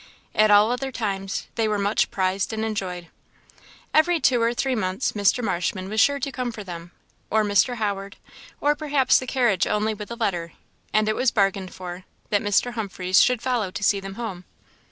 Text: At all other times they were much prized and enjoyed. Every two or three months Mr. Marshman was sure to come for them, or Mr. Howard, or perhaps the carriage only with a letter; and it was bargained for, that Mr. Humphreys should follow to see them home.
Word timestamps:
At 0.33 0.49
all 0.49 0.71
other 0.71 0.91
times 0.91 1.45
they 1.53 1.67
were 1.67 1.77
much 1.77 2.09
prized 2.09 2.51
and 2.51 2.65
enjoyed. 2.65 3.09
Every 3.93 4.19
two 4.19 4.41
or 4.41 4.51
three 4.51 4.73
months 4.73 5.11
Mr. 5.11 5.43
Marshman 5.43 5.89
was 5.89 6.01
sure 6.01 6.19
to 6.21 6.31
come 6.31 6.51
for 6.51 6.63
them, 6.63 6.89
or 7.29 7.43
Mr. 7.43 7.75
Howard, 7.75 8.17
or 8.59 8.73
perhaps 8.75 9.19
the 9.19 9.27
carriage 9.27 9.67
only 9.67 9.93
with 9.93 10.09
a 10.09 10.15
letter; 10.15 10.53
and 10.91 11.07
it 11.07 11.15
was 11.15 11.29
bargained 11.29 11.71
for, 11.75 12.03
that 12.31 12.41
Mr. 12.41 12.73
Humphreys 12.73 13.21
should 13.21 13.43
follow 13.43 13.69
to 13.69 13.83
see 13.83 13.99
them 13.99 14.15
home. 14.15 14.45